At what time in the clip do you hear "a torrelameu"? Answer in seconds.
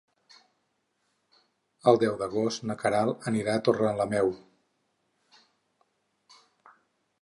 3.61-4.35